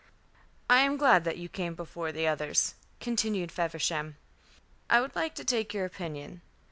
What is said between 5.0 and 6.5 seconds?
like to take your opinion.